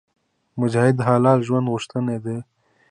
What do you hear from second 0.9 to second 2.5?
د حلال ژوند غوښتونکی وي.